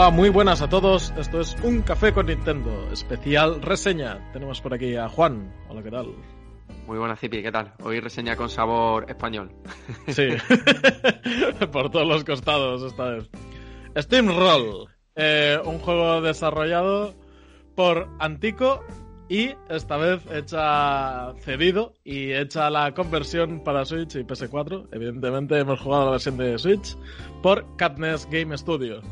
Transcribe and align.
Hola, 0.00 0.08
muy 0.08 0.30
buenas 0.30 0.62
a 0.62 0.68
todos. 0.70 1.12
Esto 1.18 1.42
es 1.42 1.54
Un 1.62 1.82
Café 1.82 2.14
con 2.14 2.24
Nintendo, 2.24 2.88
especial 2.90 3.60
reseña. 3.60 4.32
Tenemos 4.32 4.58
por 4.62 4.72
aquí 4.72 4.96
a 4.96 5.10
Juan. 5.10 5.52
Hola, 5.68 5.82
¿qué 5.82 5.90
tal? 5.90 6.14
Muy 6.86 6.96
buena, 6.96 7.16
Zipi, 7.16 7.42
¿qué 7.42 7.52
tal? 7.52 7.74
Hoy 7.82 8.00
reseña 8.00 8.34
con 8.34 8.48
sabor 8.48 9.04
español. 9.10 9.52
Sí, 10.08 10.28
por 11.70 11.90
todos 11.90 12.08
los 12.08 12.24
costados 12.24 12.82
esta 12.82 13.10
vez. 13.10 13.30
Steam 13.94 14.28
Roll, 14.28 14.88
eh, 15.16 15.58
un 15.66 15.78
juego 15.80 16.22
desarrollado 16.22 17.14
por 17.74 18.08
Antico 18.20 18.82
y 19.28 19.50
esta 19.68 19.98
vez 19.98 20.22
hecha 20.32 21.34
cedido 21.40 21.92
y 22.04 22.32
hecha 22.32 22.70
la 22.70 22.94
conversión 22.94 23.62
para 23.62 23.84
Switch 23.84 24.14
y 24.14 24.24
PS4. 24.24 24.88
Evidentemente 24.92 25.58
hemos 25.58 25.78
jugado 25.78 26.06
la 26.06 26.10
versión 26.12 26.38
de 26.38 26.58
Switch 26.58 26.96
por 27.42 27.76
Katniss 27.76 28.26
Game 28.30 28.56
Studio. 28.56 29.02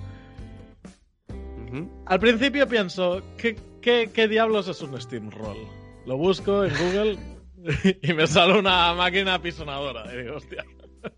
Al 2.06 2.20
principio 2.20 2.66
pienso, 2.68 3.22
¿qué, 3.36 3.56
qué, 3.80 4.10
qué 4.12 4.28
diablos 4.28 4.68
es 4.68 4.80
un 4.82 5.00
Steamroll? 5.00 5.58
Lo 6.06 6.16
busco 6.16 6.64
en 6.64 6.72
Google 6.74 7.18
y 8.02 8.12
me 8.12 8.26
sale 8.26 8.58
una 8.58 8.94
máquina 8.94 9.40
pisonadora. 9.40 10.12
Y 10.12 10.22
digo, 10.22 10.36
hostia, 10.36 10.64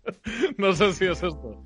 no 0.57 0.73
sé 0.73 0.93
si 0.93 1.05
es 1.05 1.23
esto. 1.23 1.63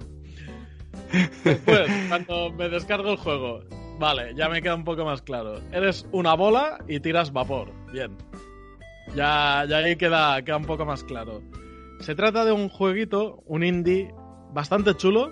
Después, 1.44 1.90
cuando 2.10 2.52
me 2.52 2.70
descargo 2.70 3.12
el 3.12 3.18
juego, 3.18 3.62
vale, 4.00 4.34
ya 4.36 4.50
me 4.50 4.62
queda 4.62 4.76
un 4.76 4.84
poco 4.84 5.06
más 5.06 5.22
claro. 5.22 5.62
Eres 5.72 6.08
una 6.12 6.34
bola 6.34 6.84
y 6.88 7.00
tiras 7.00 7.32
vapor. 7.32 7.72
Bien. 7.92 8.18
Ya, 9.16 9.66
ya 9.68 9.78
ahí 9.78 9.96
queda, 9.96 10.42
queda 10.42 10.58
un 10.58 10.66
poco 10.66 10.86
más 10.86 11.04
claro. 11.04 11.42
Se 12.00 12.16
trata 12.16 12.44
de 12.44 12.52
un 12.52 12.70
jueguito, 12.70 13.44
un 13.46 13.64
indie 13.64 14.14
bastante 14.52 14.96
chulo, 14.96 15.32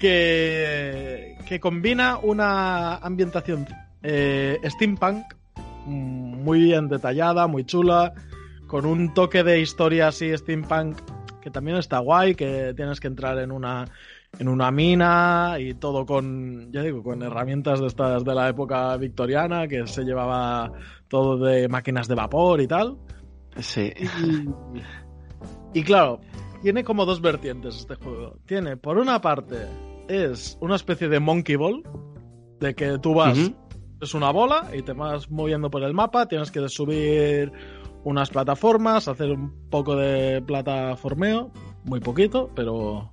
que, 0.00 1.36
que 1.46 1.60
combina 1.60 2.18
una 2.20 2.96
ambientación 2.96 3.66
eh, 4.02 4.58
steampunk 4.64 5.22
mm, 5.86 6.42
muy 6.42 6.60
bien 6.60 6.88
detallada, 6.88 7.46
muy 7.46 7.64
chula, 7.64 8.14
con 8.66 8.86
un 8.86 9.12
toque 9.12 9.44
de 9.44 9.60
historia 9.60 10.08
así 10.08 10.36
steampunk 10.36 10.98
que 11.42 11.50
también 11.50 11.76
está 11.76 11.98
guay, 11.98 12.34
que 12.34 12.72
tienes 12.74 12.98
que 12.98 13.08
entrar 13.08 13.38
en 13.38 13.52
una 13.52 13.86
en 14.38 14.48
una 14.48 14.70
mina 14.70 15.56
y 15.58 15.74
todo 15.74 16.06
con, 16.06 16.70
ya 16.70 16.82
digo, 16.82 17.02
con 17.02 17.20
herramientas 17.22 17.80
de 17.80 17.88
estas 17.88 18.24
de 18.24 18.34
la 18.34 18.48
época 18.48 18.96
victoriana, 18.96 19.66
que 19.66 19.86
se 19.86 20.04
llevaba 20.04 20.70
todo 21.08 21.36
de 21.36 21.68
máquinas 21.68 22.06
de 22.06 22.14
vapor 22.14 22.60
y 22.60 22.68
tal. 22.68 22.96
Sí. 23.58 23.92
Y, 25.74 25.80
y 25.80 25.82
claro, 25.82 26.20
tiene 26.62 26.84
como 26.84 27.06
dos 27.06 27.20
vertientes 27.20 27.76
este 27.76 27.96
juego. 27.96 28.36
Tiene, 28.46 28.76
por 28.76 28.98
una 28.98 29.20
parte, 29.20 29.66
es 30.10 30.58
una 30.60 30.76
especie 30.76 31.08
de 31.08 31.20
monkey 31.20 31.56
ball, 31.56 31.82
de 32.60 32.74
que 32.74 32.98
tú 32.98 33.14
vas, 33.14 33.38
es 34.00 34.14
una 34.14 34.30
bola 34.30 34.68
y 34.76 34.82
te 34.82 34.92
vas 34.92 35.30
moviendo 35.30 35.70
por 35.70 35.82
el 35.82 35.94
mapa, 35.94 36.26
tienes 36.26 36.50
que 36.50 36.68
subir 36.68 37.52
unas 38.04 38.30
plataformas, 38.30 39.08
hacer 39.08 39.30
un 39.30 39.68
poco 39.70 39.94
de 39.96 40.42
plataformeo, 40.42 41.50
muy 41.84 42.00
poquito, 42.00 42.50
pero 42.54 43.12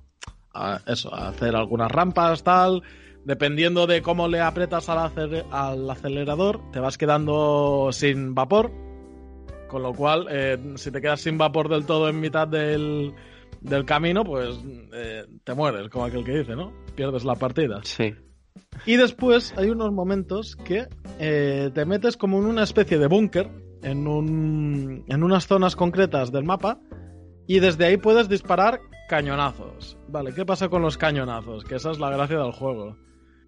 a- 0.54 0.80
eso, 0.86 1.14
hacer 1.14 1.54
algunas 1.56 1.90
rampas, 1.90 2.42
tal. 2.42 2.82
Dependiendo 3.24 3.86
de 3.86 4.00
cómo 4.00 4.28
le 4.28 4.40
apretas 4.40 4.88
al 4.88 5.90
acelerador, 5.90 6.60
te 6.72 6.80
vas 6.80 6.96
quedando 6.96 7.90
sin 7.92 8.34
vapor. 8.34 8.70
Con 9.68 9.82
lo 9.82 9.92
cual, 9.92 10.26
eh, 10.30 10.56
si 10.76 10.90
te 10.90 11.02
quedas 11.02 11.20
sin 11.20 11.36
vapor 11.36 11.68
del 11.68 11.84
todo 11.84 12.08
en 12.08 12.20
mitad 12.20 12.48
del, 12.48 13.12
del 13.60 13.84
camino, 13.84 14.24
pues 14.24 14.58
eh, 14.92 15.24
te 15.44 15.54
mueres, 15.54 15.88
como 15.88 16.04
aquel 16.04 16.24
que 16.24 16.38
dice, 16.38 16.54
¿no? 16.54 16.72
Pierdes 16.94 17.24
la 17.24 17.34
partida. 17.34 17.80
Sí. 17.82 18.14
Y 18.86 18.96
después 18.96 19.54
hay 19.56 19.70
unos 19.70 19.92
momentos 19.92 20.56
que 20.56 20.86
eh, 21.18 21.70
te 21.74 21.84
metes 21.84 22.16
como 22.16 22.38
en 22.38 22.46
una 22.46 22.62
especie 22.62 22.98
de 22.98 23.06
búnker, 23.06 23.50
en, 23.82 24.06
un, 24.06 25.04
en 25.08 25.22
unas 25.22 25.46
zonas 25.46 25.76
concretas 25.76 26.32
del 26.32 26.44
mapa, 26.44 26.80
y 27.46 27.60
desde 27.60 27.86
ahí 27.86 27.96
puedes 27.96 28.28
disparar 28.28 28.80
cañonazos. 29.08 29.96
Vale, 30.08 30.32
¿qué 30.34 30.44
pasa 30.44 30.68
con 30.68 30.82
los 30.82 30.98
cañonazos? 30.98 31.64
Que 31.64 31.76
esa 31.76 31.90
es 31.90 31.98
la 31.98 32.10
gracia 32.10 32.38
del 32.38 32.52
juego. 32.52 32.96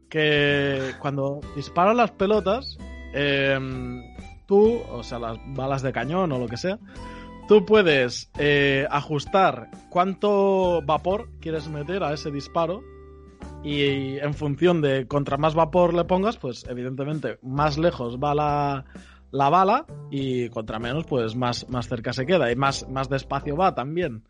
Que 0.09 0.93
cuando 1.01 1.41
disparan 1.55 1.99
las 1.99 2.11
pelotas, 2.13 2.79
em, 3.13 4.03
tú, 4.47 4.81
o 4.91 5.03
sea, 5.03 5.19
las 5.19 5.39
balas 5.55 5.83
de 5.83 5.93
cañón 5.93 6.33
o 6.33 6.39
lo 6.39 6.49
que 6.49 6.57
sea, 6.57 6.79
tú 7.51 7.67
puedes 7.67 8.31
eh, 8.39 8.87
ajustar 8.93 9.73
cuánto 9.89 10.83
vapor 10.83 11.31
quieres 11.41 11.69
meter 11.69 12.05
a 12.05 12.13
ese 12.13 12.31
disparo 12.31 12.81
y 13.65 14.19
en 14.19 14.35
función 14.35 14.81
de 14.81 15.09
contra 15.09 15.37
más 15.37 15.57
vapor 15.57 15.93
le 15.93 16.05
pongas, 16.05 16.37
pues 16.37 16.65
evidentemente 16.69 17.41
más 17.43 17.77
lejos 17.77 18.19
va 18.19 18.37
la, 18.37 18.85
la 19.33 19.49
bala 19.49 19.85
y 20.13 20.49
contra 20.51 20.79
menos, 20.79 21.07
pues 21.07 21.35
más, 21.35 21.69
más 21.69 21.89
cerca 21.89 22.13
se 22.13 22.25
queda 22.25 22.53
y 22.53 22.55
más, 22.55 22.89
más 22.89 23.09
despacio 23.09 23.57
va 23.57 23.75
también. 23.75 24.23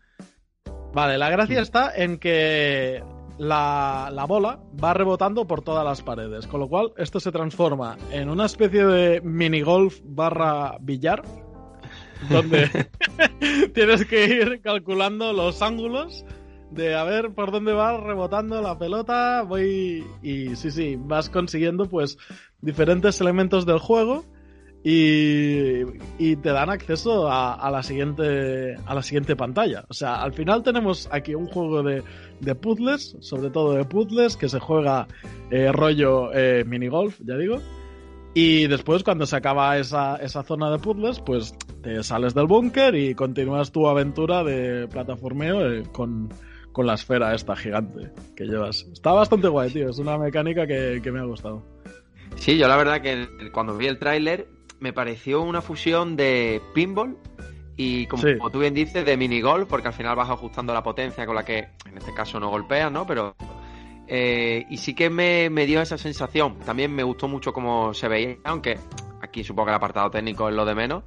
Vale, 0.91 1.19
la 1.19 1.29
gracia 1.29 1.61
está 1.61 1.95
en 1.95 2.17
que 2.17 3.03
la, 3.37 4.09
la 4.11 4.25
bola 4.25 4.59
va 4.83 4.95
rebotando 4.95 5.45
por 5.45 5.61
todas 5.61 5.85
las 5.85 6.01
paredes, 6.01 6.47
con 6.47 6.59
lo 6.59 6.67
cual 6.67 6.93
esto 6.97 7.19
se 7.19 7.31
transforma 7.31 7.97
en 8.11 8.31
una 8.31 8.47
especie 8.47 8.83
de 8.83 9.21
minigolf 9.21 9.99
barra 10.03 10.77
billar, 10.81 11.21
donde 12.29 12.69
tienes 13.73 14.05
que 14.05 14.25
ir 14.25 14.61
calculando 14.61 15.33
los 15.33 15.61
ángulos 15.61 16.25
de 16.71 16.95
a 16.95 17.03
ver 17.03 17.33
por 17.33 17.51
dónde 17.51 17.73
va 17.73 17.97
rebotando 17.99 18.61
la 18.61 18.77
pelota, 18.77 19.43
voy 19.43 20.05
y 20.21 20.55
sí, 20.55 20.71
sí, 20.71 20.97
vas 20.97 21.29
consiguiendo 21.29 21.89
pues 21.89 22.17
diferentes 22.61 23.19
elementos 23.19 23.65
del 23.65 23.79
juego 23.79 24.23
y, 24.83 26.35
te 26.37 26.49
dan 26.49 26.69
acceso 26.69 27.29
a, 27.29 27.53
a 27.53 27.69
la 27.69 27.83
siguiente 27.83 28.75
a 28.85 28.95
la 28.95 29.03
siguiente 29.03 29.35
pantalla. 29.35 29.85
O 29.89 29.93
sea, 29.93 30.23
al 30.23 30.33
final 30.33 30.63
tenemos 30.63 31.07
aquí 31.11 31.35
un 31.35 31.45
juego 31.47 31.83
de, 31.83 32.03
de 32.39 32.55
puzzles, 32.55 33.15
sobre 33.19 33.49
todo 33.51 33.73
de 33.73 33.85
puzzles, 33.85 34.37
que 34.37 34.49
se 34.49 34.59
juega 34.59 35.07
eh, 35.51 35.71
rollo 35.71 36.33
eh, 36.33 36.63
minigolf, 36.65 37.19
ya 37.23 37.37
digo. 37.37 37.61
Y 38.33 38.67
después, 38.67 39.03
cuando 39.03 39.25
se 39.25 39.35
acaba 39.35 39.77
esa, 39.77 40.15
esa 40.15 40.43
zona 40.43 40.69
de 40.71 40.79
puzzles, 40.79 41.19
pues 41.19 41.53
te 41.83 42.01
sales 42.03 42.33
del 42.33 42.47
búnker 42.47 42.95
y 42.95 43.13
continúas 43.13 43.71
tu 43.71 43.87
aventura 43.87 44.43
de 44.43 44.87
plataformeo 44.87 45.69
eh, 45.69 45.83
con, 45.91 46.29
con 46.71 46.85
la 46.87 46.93
esfera 46.93 47.33
esta 47.35 47.55
gigante 47.57 48.09
que 48.35 48.45
llevas. 48.45 48.87
Está 48.93 49.11
bastante 49.11 49.49
guay, 49.49 49.71
tío. 49.71 49.89
Es 49.89 49.97
una 49.99 50.17
mecánica 50.17 50.65
que, 50.65 51.01
que 51.03 51.11
me 51.11 51.19
ha 51.19 51.23
gustado. 51.25 51.61
Sí, 52.37 52.57
yo 52.57 52.69
la 52.69 52.77
verdad 52.77 53.01
que 53.01 53.27
cuando 53.51 53.75
vi 53.75 53.87
el 53.87 53.99
tráiler 53.99 54.47
me 54.79 54.93
pareció 54.93 55.41
una 55.41 55.61
fusión 55.61 56.15
de 56.15 56.61
pinball 56.73 57.17
y 57.75 58.05
como, 58.07 58.23
Sí. 58.23 58.37
como 58.37 58.49
tú 58.49 58.59
bien 58.59 58.73
dices 58.73 59.05
de 59.05 59.17
minigolf 59.17 59.67
porque 59.67 59.89
al 59.89 59.93
final 59.93 60.15
vas 60.15 60.29
ajustando 60.29 60.73
la 60.73 60.81
potencia 60.83 61.25
con 61.25 61.35
la 61.35 61.43
que 61.43 61.67
en 61.85 61.97
este 61.97 62.13
caso 62.13 62.39
no 62.39 62.49
golpeas, 62.49 62.91
¿no? 62.91 63.05
Pero 63.05 63.35
eh, 64.13 64.65
y 64.69 64.75
sí 64.77 64.93
que 64.93 65.09
me, 65.09 65.49
me 65.49 65.65
dio 65.65 65.81
esa 65.81 65.97
sensación. 65.97 66.59
También 66.59 66.93
me 66.93 67.01
gustó 67.03 67.29
mucho 67.29 67.53
cómo 67.53 67.93
se 67.93 68.09
veía, 68.09 68.35
aunque 68.43 68.77
aquí 69.21 69.41
supongo 69.41 69.67
que 69.67 69.71
el 69.71 69.75
apartado 69.77 70.11
técnico 70.11 70.49
es 70.49 70.55
lo 70.55 70.65
de 70.65 70.75
menos, 70.75 71.03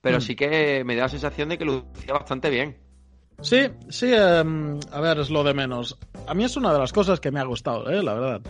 pero 0.00 0.16
Mm. 0.16 0.20
sí 0.22 0.34
que 0.36 0.82
me 0.84 0.96
da 0.96 1.02
la 1.02 1.08
sensación 1.10 1.50
de 1.50 1.58
que 1.58 1.66
lucía 1.66 2.14
bastante 2.14 2.48
bien. 2.48 2.78
Sí, 3.42 3.68
sí, 3.90 4.10
em, 4.14 4.80
a 4.90 5.00
ver, 5.02 5.18
es 5.18 5.28
lo 5.28 5.44
de 5.44 5.52
menos. 5.52 5.98
A 6.26 6.32
mí 6.32 6.44
es 6.44 6.56
una 6.56 6.72
de 6.72 6.78
las 6.78 6.94
cosas 6.94 7.20
que 7.20 7.30
me 7.30 7.40
ha 7.40 7.44
gustado, 7.44 7.90
eh, 7.90 8.02
la 8.02 8.14
verdad. 8.14 8.40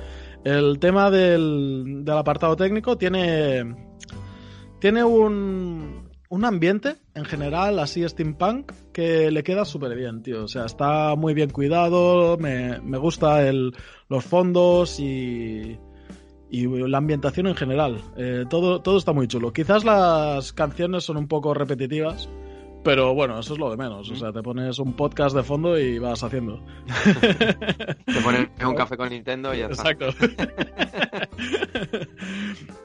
El 0.44 0.78
tema 0.78 1.10
del, 1.10 2.04
del 2.04 2.16
apartado 2.16 2.54
técnico 2.54 2.96
tiene, 2.96 3.64
tiene 4.78 5.02
un, 5.02 6.05
un 6.28 6.44
ambiente, 6.44 6.96
en 7.14 7.24
general, 7.24 7.78
así 7.78 8.06
steampunk, 8.08 8.72
que 8.92 9.30
le 9.30 9.42
queda 9.42 9.64
súper 9.64 9.96
bien, 9.96 10.22
tío. 10.22 10.44
O 10.44 10.48
sea, 10.48 10.66
está 10.66 11.14
muy 11.16 11.34
bien 11.34 11.50
cuidado, 11.50 12.36
me, 12.38 12.80
me 12.80 12.98
gusta 12.98 13.46
el, 13.48 13.74
los 14.08 14.24
fondos 14.24 14.98
y, 15.00 15.78
y 16.50 16.66
la 16.66 16.98
ambientación 16.98 17.46
en 17.46 17.54
general. 17.54 18.00
Eh, 18.16 18.44
todo, 18.48 18.80
todo 18.80 18.98
está 18.98 19.12
muy 19.12 19.28
chulo. 19.28 19.52
Quizás 19.52 19.84
las 19.84 20.52
canciones 20.52 21.04
son 21.04 21.16
un 21.16 21.28
poco 21.28 21.54
repetitivas, 21.54 22.28
pero 22.86 23.12
bueno, 23.14 23.40
eso 23.40 23.54
es 23.54 23.58
lo 23.58 23.68
de 23.68 23.76
menos. 23.76 24.08
O 24.12 24.14
sea, 24.14 24.30
te 24.32 24.44
pones 24.44 24.78
un 24.78 24.92
podcast 24.92 25.34
de 25.34 25.42
fondo 25.42 25.76
y 25.76 25.98
vas 25.98 26.22
haciendo. 26.22 26.60
Te 28.06 28.20
pones 28.22 28.48
un 28.64 28.74
café 28.76 28.96
con 28.96 29.08
Nintendo 29.08 29.52
y 29.52 29.58
ya 29.58 29.66
está. 29.66 29.90
Exacto. 29.90 30.06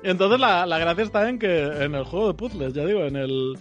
Entonces 0.04 0.40
la, 0.40 0.66
la 0.66 0.80
gracia 0.80 1.04
está 1.04 1.30
en 1.30 1.38
que 1.38 1.66
en 1.84 1.94
el 1.94 2.04
juego 2.04 2.30
de 2.30 2.34
puzzles, 2.34 2.74
ya 2.74 2.84
digo, 2.84 3.02
en 3.02 3.16
el, 3.16 3.60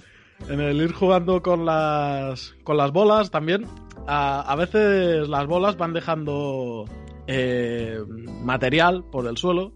en 0.49 0.61
el 0.61 0.81
ir 0.81 0.95
jugando 0.95 1.43
con 1.43 1.67
las, 1.67 2.55
con 2.65 2.79
las 2.79 2.91
bolas 2.91 3.31
también, 3.31 3.67
a, 4.07 4.41
a 4.41 4.57
veces 4.57 5.29
las 5.29 5.47
bolas 5.47 5.77
van 5.77 5.93
dejando 5.93 6.87
eh, 7.27 7.99
material 8.43 9.05
por 9.13 9.27
el 9.27 9.37
suelo 9.37 9.73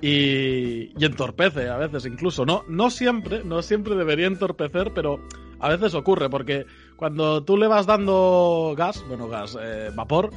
y, 0.00 0.98
y 0.98 1.04
entorpece 1.04 1.68
a 1.68 1.76
veces 1.76 2.06
incluso. 2.06 2.46
No, 2.46 2.64
no 2.68 2.88
siempre, 2.88 3.44
no 3.44 3.60
siempre 3.60 3.96
debería 3.96 4.28
entorpecer, 4.28 4.92
pero 4.94 5.20
a 5.60 5.68
veces 5.68 5.94
ocurre 5.94 6.28
porque 6.28 6.66
cuando 6.96 7.44
tú 7.44 7.56
le 7.56 7.66
vas 7.66 7.86
dando 7.86 8.74
gas, 8.76 9.04
bueno, 9.08 9.28
gas, 9.28 9.56
eh, 9.60 9.90
vapor, 9.94 10.30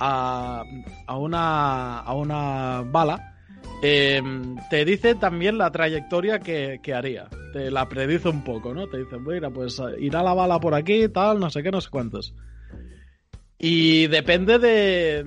a, 0.00 0.62
a, 1.06 1.16
una, 1.16 1.98
a 2.00 2.14
una 2.14 2.82
bala, 2.82 3.36
eh, 3.82 4.22
te 4.70 4.84
dice 4.84 5.14
también 5.14 5.58
la 5.58 5.70
trayectoria 5.70 6.38
que, 6.40 6.80
que, 6.82 6.94
haría. 6.94 7.28
Te 7.52 7.70
la 7.70 7.88
predice 7.88 8.28
un 8.28 8.42
poco, 8.42 8.74
¿no? 8.74 8.86
Te 8.88 8.98
dice, 8.98 9.18
mira, 9.18 9.50
pues 9.50 9.80
irá 9.98 10.22
la 10.22 10.34
bala 10.34 10.60
por 10.60 10.74
aquí, 10.74 11.08
tal, 11.08 11.40
no 11.40 11.50
sé 11.50 11.62
qué, 11.62 11.70
no 11.70 11.80
sé 11.80 11.90
cuántos. 11.90 12.34
Y 13.58 14.06
depende 14.08 14.58
de, 14.58 15.24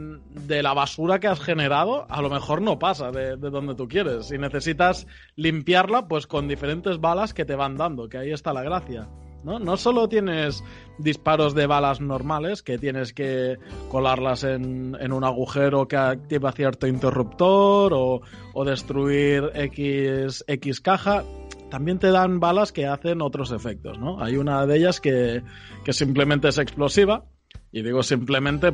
de 0.47 0.63
la 0.63 0.73
basura 0.73 1.19
que 1.19 1.27
has 1.27 1.39
generado, 1.39 2.05
a 2.09 2.21
lo 2.21 2.29
mejor 2.29 2.61
no 2.61 2.77
pasa 2.77 3.11
de, 3.11 3.37
de, 3.37 3.49
donde 3.49 3.73
tú 3.73 3.87
quieres. 3.87 4.27
Si 4.27 4.37
necesitas 4.37 5.07
limpiarla, 5.35 6.07
pues 6.07 6.27
con 6.27 6.47
diferentes 6.47 6.99
balas 6.99 7.33
que 7.33 7.45
te 7.45 7.55
van 7.55 7.75
dando, 7.75 8.07
que 8.07 8.19
ahí 8.19 8.31
está 8.31 8.53
la 8.53 8.61
gracia. 8.61 9.09
¿No? 9.43 9.59
No 9.59 9.77
solo 9.77 10.09
tienes 10.09 10.63
disparos 10.97 11.55
de 11.55 11.67
balas 11.67 12.01
normales, 12.01 12.61
que 12.61 12.77
tienes 12.77 13.13
que 13.13 13.57
colarlas 13.89 14.43
en, 14.43 14.97
en 14.99 15.11
un 15.11 15.23
agujero 15.23 15.87
que 15.87 15.97
activa 15.97 16.51
cierto 16.51 16.87
interruptor 16.87 17.93
o, 17.93 18.21
o 18.53 18.65
destruir 18.65 19.51
X, 19.53 20.43
X 20.47 20.81
caja, 20.81 21.23
también 21.69 21.99
te 21.99 22.11
dan 22.11 22.39
balas 22.39 22.71
que 22.71 22.87
hacen 22.87 23.21
otros 23.21 23.51
efectos, 23.51 23.99
¿no? 23.99 24.21
Hay 24.21 24.37
una 24.37 24.65
de 24.65 24.77
ellas 24.77 24.99
que, 24.99 25.43
que 25.83 25.93
simplemente 25.93 26.47
es 26.49 26.57
explosiva, 26.57 27.25
y 27.71 27.83
digo 27.83 28.01
simplemente, 28.03 28.71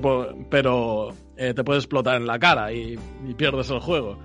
pero 0.50 1.09
eh, 1.38 1.53
te 1.53 1.63
puede 1.63 1.79
explotar 1.79 2.15
en 2.15 2.27
la 2.27 2.39
cara 2.39 2.71
y, 2.71 2.97
y 3.27 3.33
pierdes 3.33 3.69
el 3.69 3.79
juego. 3.79 4.17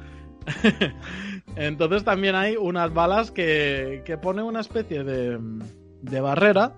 Entonces 1.57 2.05
también 2.05 2.35
hay 2.37 2.57
unas 2.57 2.93
balas 2.95 3.31
que, 3.31 4.03
que 4.05 4.17
pone 4.17 4.43
una 4.43 4.61
especie 4.61 5.03
de, 5.03 5.39
de 6.03 6.21
barrera, 6.21 6.75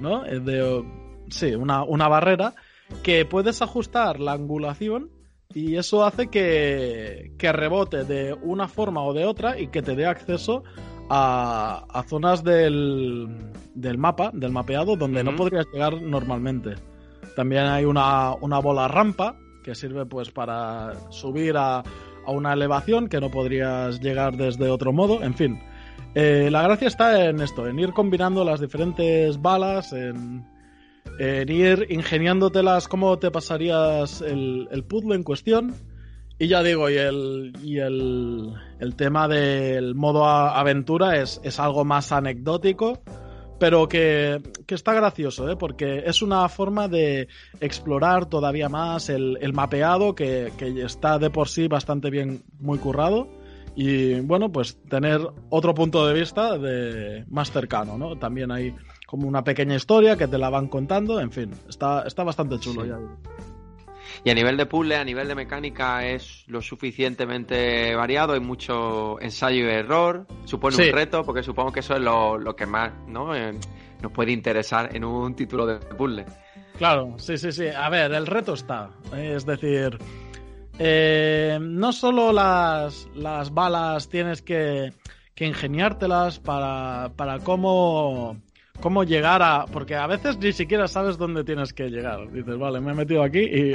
¿no? 0.00 0.22
De, 0.22 0.84
sí, 1.28 1.54
una, 1.54 1.82
una, 1.84 2.08
barrera 2.08 2.54
que 3.02 3.24
puedes 3.24 3.62
ajustar 3.62 4.20
la 4.20 4.32
angulación 4.32 5.10
y 5.54 5.76
eso 5.76 6.04
hace 6.04 6.28
que, 6.28 7.32
que, 7.38 7.52
rebote 7.52 8.04
de 8.04 8.34
una 8.34 8.68
forma 8.68 9.02
o 9.02 9.12
de 9.14 9.24
otra 9.24 9.58
y 9.58 9.68
que 9.68 9.82
te 9.82 9.96
dé 9.96 10.06
acceso 10.06 10.64
a, 11.08 11.84
a 11.88 12.02
zonas 12.02 12.44
del, 12.44 13.28
del, 13.74 13.98
mapa, 13.98 14.30
del 14.32 14.52
mapeado, 14.52 14.96
donde 14.96 15.20
uh 15.20 15.24
-huh. 15.24 15.30
no 15.30 15.36
podrías 15.36 15.66
llegar 15.72 16.00
normalmente. 16.00 16.74
También 17.36 17.64
hay 17.64 17.84
una, 17.84 18.34
una 18.34 18.58
bola 18.58 18.88
rampa 18.88 19.36
que 19.62 19.74
sirve 19.74 20.06
pues 20.06 20.30
para 20.30 20.94
subir 21.10 21.56
a, 21.56 21.80
a, 21.80 22.30
una 22.30 22.52
elevación 22.52 23.08
que 23.08 23.20
no 23.20 23.30
podrías 23.30 24.00
llegar 24.00 24.36
desde 24.36 24.70
otro 24.70 24.92
modo. 24.92 25.22
En 25.22 25.34
fin, 25.34 25.60
eh, 26.18 26.48
la 26.50 26.62
gracia 26.62 26.88
está 26.88 27.26
en 27.26 27.42
esto, 27.42 27.68
en 27.68 27.78
ir 27.78 27.92
combinando 27.92 28.42
las 28.42 28.58
diferentes 28.58 29.42
balas, 29.42 29.92
en, 29.92 30.46
ir 31.20 31.88
ingeniándotelas 31.90 32.88
cómo 32.88 33.18
te 33.18 33.30
pasarías 33.30 34.22
el, 34.22 34.84
puzzle 34.88 35.14
en 35.14 35.22
cuestión. 35.22 35.74
Y 36.38 36.48
ya 36.48 36.62
digo, 36.62 36.88
y 36.88 36.96
el, 36.96 37.52
y 37.62 37.80
el, 37.80 38.54
tema 38.96 39.28
del 39.28 39.94
modo 39.94 40.24
aventura 40.26 41.20
es, 41.20 41.38
es 41.44 41.60
algo 41.60 41.84
más 41.84 42.10
anecdótico 42.12 43.02
pero 43.58 43.88
que, 43.88 44.42
que, 44.66 44.74
está 44.74 44.92
gracioso, 44.92 45.50
¿eh? 45.50 45.56
porque 45.56 46.02
es 46.06 46.20
una 46.20 46.46
forma 46.48 46.88
de 46.88 47.28
explorar 47.60 48.26
todavía 48.26 48.68
más 48.68 49.08
el, 49.08 49.38
el 49.40 49.54
mapeado 49.54 50.14
que, 50.14 50.52
que, 50.58 50.82
está 50.82 51.18
de 51.18 51.30
por 51.30 51.48
sí 51.48 51.68
bastante 51.68 52.10
bien, 52.10 52.42
muy 52.58 52.78
currado. 52.78 53.28
Y 53.76 54.20
bueno, 54.20 54.50
pues 54.50 54.82
tener 54.88 55.20
otro 55.50 55.74
punto 55.74 56.06
de 56.06 56.14
vista 56.18 56.56
de, 56.56 57.24
más 57.28 57.52
cercano, 57.52 57.98
¿no? 57.98 58.16
También 58.16 58.50
hay 58.50 58.74
como 59.06 59.28
una 59.28 59.44
pequeña 59.44 59.76
historia 59.76 60.16
que 60.16 60.26
te 60.26 60.38
la 60.38 60.48
van 60.48 60.68
contando, 60.68 61.20
en 61.20 61.30
fin, 61.30 61.52
está, 61.68 62.02
está 62.06 62.24
bastante 62.24 62.58
chulo 62.58 62.82
sí. 62.82 62.88
ya. 62.88 62.98
Y 64.24 64.30
a 64.30 64.34
nivel 64.34 64.56
de 64.56 64.66
puzzle, 64.66 64.96
a 64.96 65.04
nivel 65.04 65.28
de 65.28 65.34
mecánica, 65.34 66.06
es 66.06 66.44
lo 66.48 66.62
suficientemente 66.62 67.94
variado, 67.94 68.32
hay 68.32 68.40
mucho 68.40 69.20
ensayo 69.20 69.66
y 69.66 69.70
error, 69.70 70.26
supone 70.46 70.76
sí. 70.76 70.82
un 70.84 70.92
reto, 70.92 71.22
porque 71.22 71.42
supongo 71.42 71.70
que 71.70 71.80
eso 71.80 71.94
es 71.94 72.00
lo, 72.00 72.38
lo 72.38 72.56
que 72.56 72.66
más 72.66 72.92
¿no? 73.06 73.36
Eh, 73.36 73.52
nos 74.02 74.12
puede 74.12 74.32
interesar 74.32 74.94
en 74.96 75.04
un 75.04 75.34
título 75.34 75.66
de 75.66 75.76
puzzle. 75.78 76.24
Claro, 76.78 77.14
sí, 77.18 77.38
sí, 77.38 77.52
sí. 77.52 77.68
A 77.68 77.88
ver, 77.88 78.12
el 78.12 78.26
reto 78.26 78.54
está. 78.54 78.90
Es 79.16 79.46
decir, 79.46 79.98
eh, 80.78 81.58
no 81.60 81.92
solo 81.92 82.32
las, 82.32 83.08
las 83.14 83.52
balas 83.52 84.08
tienes 84.08 84.42
que, 84.42 84.92
que 85.34 85.46
ingeniártelas 85.46 86.38
para, 86.38 87.12
para 87.16 87.38
cómo 87.40 88.36
cómo 88.80 89.04
llegar 89.04 89.42
a. 89.42 89.66
Porque 89.66 89.94
a 89.94 90.06
veces 90.06 90.38
ni 90.38 90.52
siquiera 90.52 90.88
sabes 90.88 91.18
dónde 91.18 91.44
tienes 91.44 91.72
que 91.72 91.88
llegar. 91.88 92.30
Dices, 92.30 92.58
vale, 92.58 92.80
me 92.80 92.92
he 92.92 92.94
metido 92.94 93.22
aquí 93.22 93.40
y, 93.40 93.74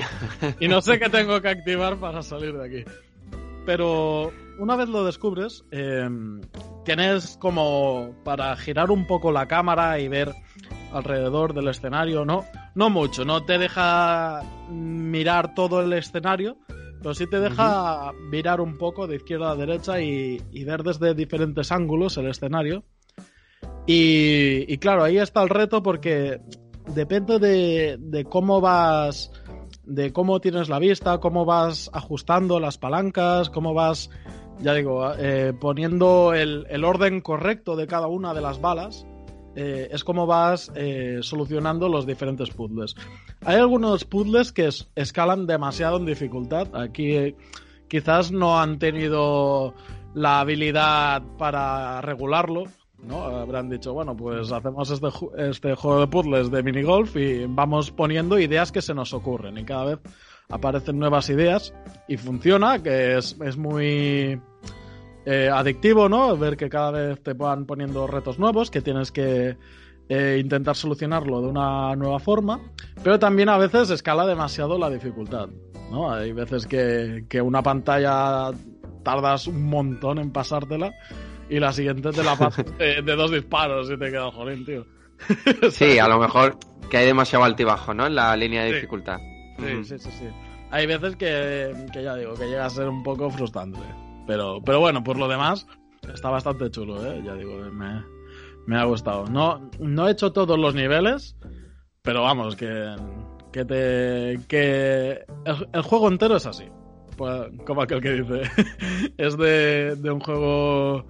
y 0.59 0.67
no 0.67 0.81
sé 0.81 0.99
qué 0.99 1.09
tengo 1.09 1.41
que 1.41 1.49
activar 1.49 1.97
para 1.97 2.21
salir 2.21 2.53
de 2.57 2.65
aquí. 2.65 2.91
Pero 3.65 4.31
una 4.59 4.75
vez 4.75 4.89
lo 4.89 5.05
descubres, 5.05 5.63
eh, 5.71 6.09
tienes 6.83 7.37
como 7.37 8.15
para 8.23 8.55
girar 8.55 8.91
un 8.91 9.05
poco 9.05 9.31
la 9.31 9.47
cámara 9.47 9.99
y 9.99 10.07
ver 10.07 10.33
alrededor 10.91 11.53
del 11.53 11.67
escenario, 11.67 12.25
¿no? 12.25 12.45
No 12.75 12.89
mucho, 12.89 13.23
no 13.23 13.43
te 13.43 13.57
deja 13.57 14.41
mirar 14.69 15.53
todo 15.53 15.81
el 15.81 15.93
escenario, 15.93 16.57
pero 17.01 17.13
sí 17.13 17.27
te 17.27 17.39
deja 17.39 18.11
uh 18.11 18.13
-huh. 18.13 18.29
mirar 18.29 18.61
un 18.61 18.77
poco 18.77 19.07
de 19.07 19.15
izquierda 19.15 19.51
a 19.51 19.55
derecha 19.55 20.01
y, 20.01 20.41
y 20.51 20.63
ver 20.63 20.83
desde 20.83 21.13
diferentes 21.15 21.71
ángulos 21.71 22.17
el 22.17 22.27
escenario. 22.27 22.83
Y, 23.87 24.71
y, 24.71 24.77
claro, 24.77 25.03
ahí 25.03 25.17
está 25.17 25.41
el 25.41 25.49
reto 25.49 25.81
porque 25.81 26.39
depende 26.93 27.39
de, 27.39 27.97
de, 27.99 28.25
cómo 28.25 28.61
vas, 28.61 29.31
de 29.83 30.13
cómo 30.13 30.39
tienes 30.39 30.69
la 30.69 30.79
vista, 30.79 31.17
cómo 31.19 31.45
vas 31.45 31.89
ajustando 31.93 32.59
las 32.59 32.77
palancas, 32.77 33.49
cómo 33.49 33.73
vas, 33.73 34.09
ya 34.59 34.73
digo, 34.73 35.11
eh, 35.17 35.53
poniendo 35.59 36.33
el, 36.33 36.67
el, 36.69 36.83
orden 36.83 37.21
correcto 37.21 37.75
de 37.75 37.87
cada 37.87 38.07
una 38.07 38.33
de 38.33 38.41
las 38.41 38.61
balas. 38.61 39.05
Eh, 39.55 39.89
es 39.91 40.03
como 40.03 40.27
vas 40.27 40.71
eh, 40.75 41.19
solucionando 41.21 41.89
los 41.89 42.05
diferentes 42.05 42.51
puzzles. 42.51 42.95
Hay 43.43 43.57
algunos 43.57 44.05
puzzles 44.05 44.51
que 44.51 44.67
es, 44.67 44.89
escalan 44.95 45.47
demasiado 45.47 45.97
en 45.97 46.05
dificultad. 46.05 46.75
Aquí 46.75 47.35
quizás 47.87 48.31
no 48.31 48.59
han 48.59 48.77
tenido 48.77 49.73
la 50.13 50.41
habilidad 50.41 51.23
para 51.37 52.01
regularlo. 52.01 52.65
¿no? 52.99 53.23
Habrán 53.23 53.69
dicho, 53.69 53.93
bueno, 53.93 54.15
pues 54.15 54.51
hacemos 54.51 54.91
este, 54.91 55.07
este 55.37 55.75
juego 55.75 56.01
de 56.01 56.07
puzzles 56.07 56.51
de 56.51 56.61
minigolf 56.61 57.15
y 57.15 57.45
vamos 57.47 57.89
poniendo 57.91 58.37
ideas 58.37 58.71
que 58.71 58.81
se 58.81 58.93
nos 58.93 59.11
ocurren 59.13 59.57
y 59.57 59.65
cada 59.65 59.85
vez 59.85 59.99
aparecen 60.49 60.99
nuevas 60.99 61.29
ideas 61.29 61.73
y 62.07 62.17
funciona, 62.17 62.83
que 62.83 63.17
es, 63.17 63.35
es 63.43 63.57
muy 63.57 64.39
eh, 65.25 65.49
adictivo, 65.51 66.09
¿no? 66.09 66.37
Ver 66.37 66.57
que 66.57 66.69
cada 66.69 66.91
vez 66.91 67.23
te 67.23 67.33
van 67.33 67.65
poniendo 67.65 68.05
retos 68.05 68.37
nuevos, 68.37 68.69
que 68.69 68.81
tienes 68.81 69.11
que 69.11 69.57
eh, 70.09 70.37
intentar 70.41 70.75
solucionarlo 70.75 71.41
de 71.41 71.47
una 71.47 71.95
nueva 71.95 72.19
forma, 72.19 72.59
pero 73.03 73.19
también 73.19 73.49
a 73.49 73.57
veces 73.57 73.89
escala 73.89 74.25
demasiado 74.25 74.77
la 74.77 74.89
dificultad, 74.89 75.49
¿no? 75.89 76.11
Hay 76.11 76.31
veces 76.33 76.67
que, 76.67 77.25
que 77.29 77.41
una 77.41 77.63
pantalla 77.63 78.51
tardas 79.03 79.47
un 79.47 79.63
montón 79.69 80.19
en 80.19 80.31
pasártela 80.31 80.93
y 81.49 81.59
la 81.59 81.73
siguiente 81.73 82.11
te 82.11 82.23
la 82.23 82.35
pasas 82.35 82.65
de, 82.77 83.01
dos 83.01 83.31
disparos 83.31 83.89
y 83.91 83.97
te 83.97 84.09
quedas 84.09 84.33
jolín, 84.33 84.65
tío. 84.65 84.85
Sí, 85.71 85.99
a 85.99 86.07
lo 86.07 86.19
mejor 86.19 86.57
que 86.89 86.97
hay 86.97 87.05
demasiado 87.05 87.45
altibajo, 87.45 87.93
¿no? 87.93 88.07
En 88.07 88.15
la 88.15 88.35
línea 88.35 88.63
de 88.63 88.73
dificultad. 88.73 89.19
Sí, 89.59 89.83
sí, 89.83 89.99
sí, 89.99 90.09
sí. 90.11 90.25
Hay 90.71 90.87
veces 90.87 91.15
que, 91.17 91.73
que, 91.91 92.03
ya 92.03 92.15
digo, 92.15 92.33
que 92.33 92.45
llega 92.45 92.65
a 92.65 92.69
ser 92.69 92.87
un 92.87 93.03
poco 93.03 93.29
frustrante. 93.29 93.79
Pero, 94.25 94.61
pero 94.65 94.79
bueno, 94.79 95.03
por 95.03 95.17
lo 95.17 95.27
demás, 95.27 95.67
está 96.13 96.29
bastante 96.29 96.71
chulo, 96.71 97.05
¿eh? 97.05 97.21
Ya 97.23 97.35
digo, 97.35 97.57
me, 97.71 98.01
me 98.71 98.77
ha 98.77 98.85
gustado. 98.85 99.25
No, 99.25 99.69
no 99.81 100.07
he 100.07 100.11
hecho 100.11 100.31
todos 100.31 100.57
los 100.57 100.73
niveles, 100.73 101.35
pero 102.01 102.21
vamos, 102.21 102.55
que, 102.55 102.95
que 103.51 103.65
te. 103.65 104.39
que 104.47 105.25
el, 105.73 105.81
juego 105.81 106.07
entero 106.07 106.37
es 106.37 106.45
así. 106.45 106.63
Pues, 107.17 107.49
como 107.65 107.81
aquel 107.81 107.99
que 108.01 108.21
dice. 108.21 108.43
es 109.17 109.37
de, 109.37 109.97
de, 109.97 110.09
un 110.09 110.21
juego 110.21 111.05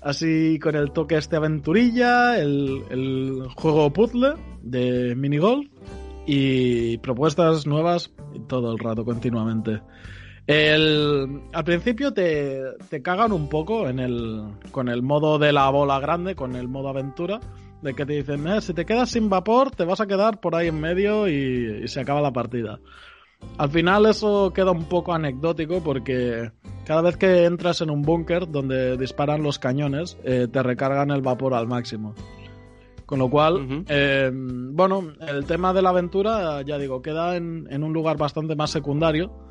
así 0.00 0.60
con 0.60 0.76
el 0.76 0.92
toque 0.92 1.16
este 1.16 1.34
aventurilla, 1.34 2.38
el, 2.38 2.84
el 2.90 3.48
juego 3.56 3.92
puzzle 3.92 4.34
de 4.62 5.16
minigolf 5.16 5.66
y 6.24 6.98
propuestas 6.98 7.66
nuevas 7.66 8.12
todo 8.46 8.70
el 8.70 8.78
rato, 8.78 9.04
continuamente. 9.04 9.80
El, 10.46 11.42
al 11.52 11.64
principio 11.64 12.12
te, 12.12 12.62
te, 12.88 13.02
cagan 13.02 13.32
un 13.32 13.48
poco 13.48 13.88
en 13.88 13.98
el, 13.98 14.44
con 14.70 14.88
el 14.88 15.02
modo 15.02 15.38
de 15.38 15.52
la 15.52 15.68
bola 15.70 15.98
grande, 15.98 16.36
con 16.36 16.54
el 16.54 16.68
modo 16.68 16.88
aventura, 16.88 17.40
de 17.82 17.94
que 17.94 18.06
te 18.06 18.12
dicen, 18.12 18.46
eh, 18.46 18.60
si 18.60 18.72
te 18.72 18.84
quedas 18.84 19.10
sin 19.10 19.28
vapor, 19.28 19.72
te 19.72 19.84
vas 19.84 20.00
a 20.00 20.06
quedar 20.06 20.40
por 20.40 20.54
ahí 20.54 20.68
en 20.68 20.80
medio 20.80 21.28
y, 21.28 21.88
se 21.88 22.00
acaba 22.00 22.20
la 22.20 22.32
partida. 22.32 22.78
Al 23.58 23.70
final 23.70 24.06
eso 24.06 24.52
queda 24.52 24.70
un 24.70 24.84
poco 24.84 25.12
anecdótico 25.12 25.82
porque 25.82 26.52
cada 26.86 27.02
vez 27.02 27.16
que 27.16 27.44
entras 27.44 27.80
en 27.80 27.90
un 27.90 28.02
búnker 28.02 28.48
donde 28.48 28.96
disparan 28.96 29.42
los 29.42 29.58
cañones, 29.58 30.16
eh, 30.22 30.46
te 30.50 30.62
recargan 30.62 31.10
el 31.10 31.22
vapor 31.22 31.54
al 31.54 31.66
máximo. 31.66 32.14
Con 33.04 33.18
lo 33.18 33.30
cual, 33.30 33.84
eh, 33.88 34.32
bueno, 34.32 35.12
el 35.28 35.44
tema 35.44 35.72
de 35.72 35.82
la 35.82 35.90
aventura, 35.90 36.62
ya 36.62 36.76
digo, 36.78 37.02
queda 37.02 37.36
en, 37.36 37.68
en 37.70 37.84
un 37.84 37.92
lugar 37.92 38.16
bastante 38.16 38.56
más 38.56 38.70
secundario 38.70 39.45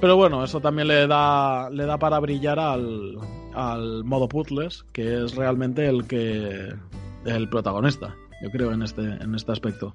pero 0.00 0.16
bueno, 0.16 0.42
eso 0.42 0.60
también 0.60 0.88
le 0.88 1.06
da, 1.06 1.70
le 1.70 1.86
da 1.86 1.98
para 1.98 2.18
brillar 2.18 2.58
al, 2.58 3.18
al 3.54 4.04
modo 4.04 4.28
puzzles, 4.28 4.84
que 4.92 5.24
es 5.24 5.34
realmente 5.34 5.86
el 5.86 6.06
que 6.06 6.74
el 7.26 7.48
protagonista, 7.48 8.14
yo 8.42 8.50
creo, 8.50 8.72
en 8.72 8.82
este, 8.82 9.02
en 9.02 9.34
este 9.34 9.52
aspecto. 9.52 9.94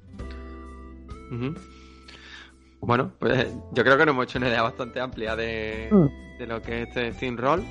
Bueno, 2.82 3.12
pues 3.20 3.48
yo 3.74 3.84
creo 3.84 3.98
que 3.98 4.06
nos 4.06 4.14
hemos 4.14 4.26
hecho 4.26 4.38
una 4.38 4.50
idea 4.50 4.62
bastante 4.62 5.00
amplia 5.00 5.36
de, 5.36 5.90
mm. 5.92 6.38
de 6.40 6.48
lo 6.48 6.62
que 6.62 6.84
es 6.84 6.88
este 6.90 7.14
Steam 7.14 7.38
Roll. 7.38 7.64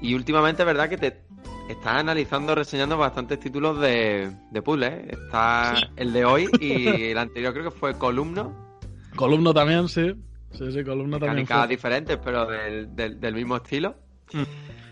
Y 0.00 0.14
últimamente, 0.14 0.64
verdad 0.64 0.88
que 0.88 0.96
te 0.96 1.22
estás 1.68 1.94
analizando, 1.94 2.56
reseñando 2.56 2.98
bastantes 2.98 3.38
títulos 3.38 3.80
de, 3.80 4.32
de 4.50 4.62
puzzles. 4.62 5.08
Está 5.08 5.74
el 5.94 6.12
de 6.12 6.24
hoy 6.24 6.48
y 6.60 6.86
el 7.10 7.18
anterior 7.18 7.52
creo 7.52 7.70
que 7.70 7.78
fue 7.78 7.96
Columno. 7.96 8.80
Columno 9.14 9.54
también, 9.54 9.88
sí. 9.88 10.12
Sí, 10.52 10.70
sí, 10.72 10.84
columna 10.84 11.18
también. 11.18 11.46
diferentes, 11.68 12.18
pero 12.22 12.46
del, 12.46 12.94
del, 12.94 13.34
mismo 13.34 13.56
estilo. 13.56 13.96
Hmm. 14.32 14.42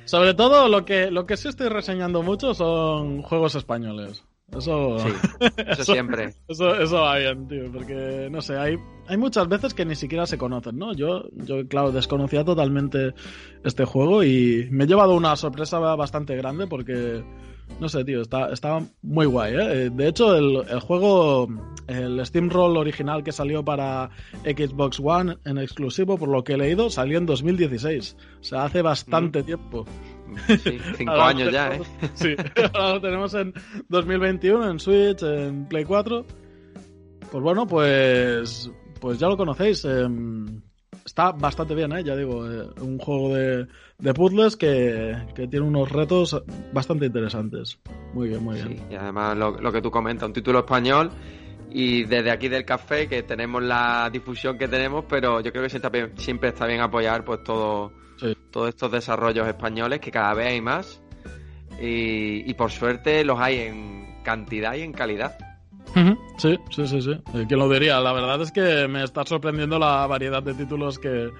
Sobre 0.04 0.34
todo 0.34 0.68
lo 0.68 0.84
que, 0.84 1.10
lo 1.10 1.26
que 1.26 1.36
sí 1.36 1.48
estoy 1.48 1.68
reseñando 1.68 2.22
mucho 2.22 2.54
son 2.54 3.22
juegos 3.22 3.54
españoles. 3.54 4.24
Eso, 4.56 4.98
sí, 4.98 5.12
eso, 5.68 5.84
siempre. 5.84 6.34
Eso, 6.48 6.74
eso 6.74 7.00
va 7.02 7.18
bien, 7.18 7.46
tío, 7.46 7.70
porque 7.72 8.28
no 8.30 8.40
sé, 8.40 8.58
hay, 8.58 8.76
hay 9.06 9.16
muchas 9.16 9.48
veces 9.48 9.74
que 9.74 9.84
ni 9.84 9.94
siquiera 9.94 10.26
se 10.26 10.38
conocen, 10.38 10.76
¿no? 10.76 10.92
Yo, 10.92 11.28
yo, 11.32 11.66
claro, 11.68 11.92
desconocía 11.92 12.44
totalmente 12.44 13.14
este 13.62 13.84
juego 13.84 14.24
y 14.24 14.66
me 14.72 14.84
he 14.84 14.86
llevado 14.88 15.14
una 15.14 15.36
sorpresa 15.36 15.78
bastante 15.78 16.34
grande 16.36 16.66
porque 16.66 17.22
no 17.78 17.88
sé, 17.88 18.04
tío, 18.04 18.22
está, 18.22 18.52
está 18.52 18.80
muy 19.02 19.26
guay, 19.26 19.54
¿eh? 19.54 19.90
De 19.90 20.08
hecho, 20.08 20.34
el, 20.34 20.62
el 20.68 20.80
juego, 20.80 21.48
el 21.86 22.24
Steamroll 22.24 22.76
original 22.76 23.22
que 23.22 23.32
salió 23.32 23.64
para 23.64 24.10
Xbox 24.44 25.00
One 25.02 25.36
en 25.44 25.58
exclusivo, 25.58 26.18
por 26.18 26.28
lo 26.28 26.44
que 26.44 26.54
he 26.54 26.56
leído, 26.58 26.90
salió 26.90 27.18
en 27.18 27.26
2016. 27.26 28.16
O 28.40 28.44
sea, 28.44 28.64
hace 28.64 28.82
bastante 28.82 29.42
mm. 29.42 29.46
tiempo. 29.46 29.86
Sí, 30.46 30.78
cinco 30.96 31.12
años 31.12 31.52
ya, 31.52 31.74
¿eh? 31.74 31.80
Sí, 32.14 32.34
ahora 32.74 32.94
lo 32.94 33.00
tenemos 33.00 33.34
en 33.34 33.52
2021, 33.88 34.70
en 34.70 34.78
Switch, 34.78 35.22
en 35.22 35.66
Play 35.66 35.84
4. 35.84 36.24
Pues 37.30 37.42
bueno, 37.42 37.66
pues, 37.66 38.70
pues 39.00 39.18
ya 39.18 39.28
lo 39.28 39.36
conocéis. 39.36 39.84
Em, 39.84 40.60
está 41.04 41.32
bastante 41.32 41.74
bien, 41.74 41.92
¿eh? 41.92 42.04
ya 42.04 42.16
digo, 42.16 42.50
eh, 42.50 42.68
un 42.80 42.98
juego 42.98 43.34
de, 43.34 43.66
de 43.98 44.14
puzzles 44.14 44.56
que, 44.56 45.16
tiene 45.34 45.60
unos 45.60 45.90
retos 45.90 46.42
bastante 46.72 47.06
interesantes. 47.06 47.78
Muy 48.14 48.28
bien, 48.28 48.42
muy 48.42 48.56
bien. 48.56 48.86
y 48.90 48.94
además 48.94 49.36
lo, 49.36 49.72
que 49.72 49.82
tú 49.82 49.90
comentas, 49.90 50.26
un 50.26 50.32
título 50.32 50.60
español 50.60 51.10
y 51.70 52.04
desde 52.04 52.30
aquí 52.30 52.48
del 52.48 52.64
café 52.64 53.08
que 53.08 53.22
tenemos 53.22 53.62
la 53.62 54.10
difusión 54.12 54.58
que 54.58 54.68
tenemos, 54.68 55.04
pero 55.08 55.40
yo 55.40 55.52
creo 55.52 55.64
que 55.64 55.70
siempre, 55.70 56.12
siempre 56.16 56.48
está 56.50 56.66
bien 56.66 56.80
apoyar 56.80 57.24
pues 57.24 57.44
todo, 57.44 57.92
todos 58.50 58.68
estos 58.68 58.90
desarrollos 58.90 59.46
españoles 59.46 60.00
que 60.00 60.10
cada 60.10 60.34
vez 60.34 60.48
hay 60.48 60.60
más 60.60 61.00
y, 61.80 62.50
y 62.50 62.54
por 62.54 62.70
suerte 62.70 63.24
los 63.24 63.38
hay 63.38 63.58
en 63.58 64.22
cantidad 64.24 64.74
y 64.74 64.82
en 64.82 64.92
calidad. 64.92 65.36
Sí, 66.40 66.58
sí, 66.70 66.86
sí, 66.86 67.02
sí. 67.02 67.10
Eh, 67.34 67.44
¿Quién 67.46 67.60
lo 67.60 67.68
diría? 67.68 68.00
La 68.00 68.14
verdad 68.14 68.40
es 68.40 68.50
que 68.50 68.88
me 68.88 69.04
está 69.04 69.26
sorprendiendo 69.26 69.78
la 69.78 70.06
variedad 70.06 70.42
de 70.42 70.54
títulos 70.54 70.98
que, 70.98 71.30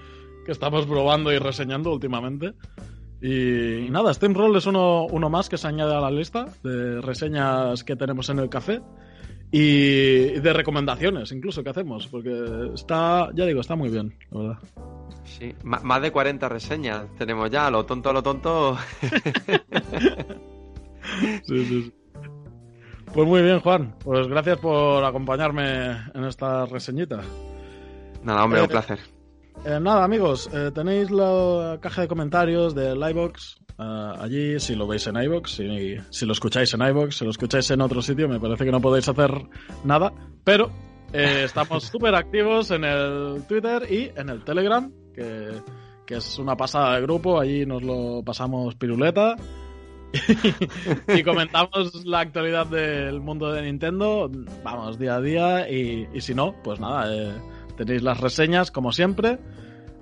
estamos 0.47 0.85
probando 0.85 1.33
y 1.33 1.39
reseñando 1.39 1.93
últimamente. 1.93 2.53
Y, 3.23 3.89
nada, 3.89 4.13
Steamroll 4.13 4.57
es 4.57 4.67
uno, 4.67 5.07
uno 5.07 5.31
más 5.31 5.49
que 5.49 5.57
se 5.57 5.69
añade 5.69 5.95
a 5.95 6.01
la 6.01 6.11
lista 6.11 6.47
de 6.63 7.01
reseñas 7.01 7.83
que 7.85 7.97
tenemos 7.97 8.29
en 8.29 8.41
el 8.41 8.51
café 8.51 8.83
y 9.53 10.41
de 10.41 10.53
recomendaciones 10.53 11.33
incluso 11.33 11.63
que 11.63 11.71
hacemos, 11.71 12.09
porque 12.09 12.71
está, 12.75 13.31
ya 13.33 13.47
digo, 13.47 13.61
está 13.61 13.77
muy 13.77 13.91
bien, 13.91 14.13
la 14.33 14.39
verdad. 14.41 14.59
Sí, 15.25 15.55
más 15.63 16.03
de 16.03 16.11
40 16.11 16.49
reseñas 16.49 17.07
tenemos 17.17 17.49
ya, 17.49 17.71
lo 17.71 17.87
tonto, 17.87 18.13
lo 18.13 18.23
tonto. 18.23 18.77
sí, 21.45 21.65
sí, 21.65 21.83
sí. 21.85 21.93
Pues 23.13 23.27
muy 23.27 23.43
bien, 23.43 23.59
Juan. 23.61 23.95
Pues 24.05 24.29
gracias 24.29 24.59
por 24.59 25.05
acompañarme 25.05 25.97
en 26.15 26.25
esta 26.25 26.65
reseñita. 26.67 27.21
Nada, 28.23 28.45
hombre, 28.45 28.61
un 28.61 28.67
eh, 28.67 28.69
placer. 28.69 28.99
Eh, 29.65 29.81
nada, 29.81 30.05
amigos, 30.05 30.49
eh, 30.55 30.71
tenéis 30.73 31.11
la 31.11 31.79
caja 31.81 32.03
de 32.03 32.09
comentarios 32.09 32.75
de 32.75 32.95
iBox 32.95 33.59
allí, 33.79 34.61
si 34.61 34.75
lo 34.75 34.87
veis 34.87 35.07
en 35.07 35.17
iBox, 35.17 35.53
si, 35.53 35.97
si, 36.11 36.27
lo 36.27 36.33
escucháis 36.35 36.73
en 36.75 36.83
iBox, 36.83 37.17
si 37.17 37.25
lo 37.25 37.31
escucháis 37.31 37.71
en 37.71 37.81
otro 37.81 38.03
sitio, 38.03 38.29
me 38.29 38.39
parece 38.39 38.67
que 38.67 38.71
no 38.71 38.81
podéis 38.81 39.09
hacer 39.09 39.33
nada, 39.85 40.13
pero 40.45 40.71
estamos 41.15 41.85
súper 41.91 42.15
activos 42.15 42.71
en 42.73 42.85
el 42.85 43.43
Twitter 43.49 43.91
y 43.91 44.13
en 44.15 44.29
el 44.29 44.45
Telegram, 44.45 44.93
que, 45.15 45.49
que 46.07 46.17
es 46.17 46.39
una 46.39 46.57
pasada 46.57 46.97
de 46.97 47.01
grupo, 47.01 47.41
allí 47.41 47.65
nos 47.65 47.83
lo 47.83 48.23
pasamos 48.23 48.75
piruleta. 48.75 49.37
y 51.09 51.23
comentamos 51.23 52.05
la 52.05 52.21
actualidad 52.21 52.67
del 52.67 53.21
mundo 53.21 53.53
de 53.53 53.63
Nintendo, 53.63 54.31
vamos, 54.65 54.99
día 54.99 55.17
a 55.17 55.21
día, 55.21 55.71
y, 55.71 56.21
si 56.21 56.35
no, 56.35 56.55
pues 56.65 56.81
nada, 56.81 57.15
eh, 57.15 57.33
tenéis 57.77 58.03
las 58.03 58.21
reseñas, 58.21 58.71
como 58.71 58.93
siempre, 58.93 59.39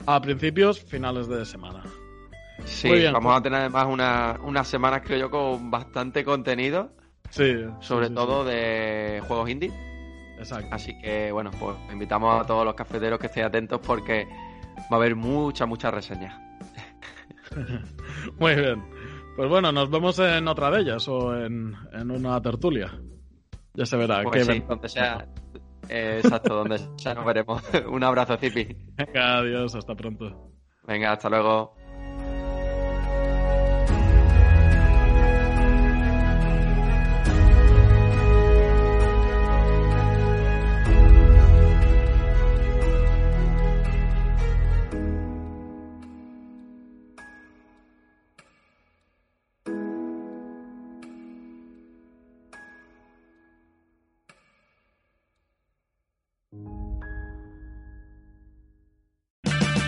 a 0.06 0.20
principios, 0.20 0.80
finales 0.80 1.28
de 1.28 1.44
semana. 1.44 1.82
Sí, 2.64 2.90
vamos 3.12 3.36
a 3.36 3.42
tener 3.42 3.60
además 3.60 3.86
una, 3.88 4.40
unas 4.42 4.66
semanas, 4.66 5.02
creo 5.04 5.18
yo, 5.18 5.30
con 5.30 5.70
bastante 5.70 6.24
contenido. 6.24 6.90
Sí. 7.30 7.64
Sobre 7.80 8.10
todo 8.10 8.44
de 8.44 9.22
juegos 9.26 9.50
indie. 9.50 9.72
Exacto. 10.38 10.74
Así 10.74 10.98
que, 10.98 11.30
bueno, 11.32 11.50
pues 11.58 11.76
invitamos 11.92 12.40
a 12.40 12.46
todos 12.46 12.64
los 12.64 12.74
cafeteros 12.74 13.18
que 13.18 13.26
estén 13.26 13.44
atentos 13.44 13.80
porque 13.84 14.26
va 14.90 14.92
a 14.92 14.94
haber 14.96 15.16
mucha, 15.16 15.66
mucha 15.66 15.90
reseña. 15.90 16.40
Muy 18.38 18.54
bien. 18.54 18.97
Pues 19.38 19.48
bueno, 19.48 19.70
nos 19.70 19.88
vemos 19.88 20.18
en 20.18 20.48
otra 20.48 20.68
de 20.68 20.80
ellas 20.80 21.06
o 21.06 21.32
en, 21.32 21.72
una 22.10 22.42
tertulia. 22.42 23.00
Ya 23.72 23.86
se 23.86 23.96
verá. 23.96 24.24
Pues 24.24 24.44
sí, 24.44 24.64
donde 24.68 24.88
sea. 24.88 25.28
Eh, 25.88 26.20
exacto, 26.24 26.56
donde 26.56 26.80
sea 26.96 27.14
nos 27.14 27.24
veremos. 27.24 27.62
Un 27.88 28.02
abrazo, 28.02 28.36
Zipi. 28.36 28.66
Venga, 28.96 29.38
adiós, 29.38 29.76
hasta 29.76 29.94
pronto. 29.94 30.50
Venga, 30.82 31.12
hasta 31.12 31.30
luego. 31.30 31.76